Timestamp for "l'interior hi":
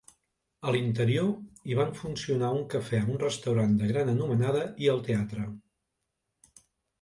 0.75-1.75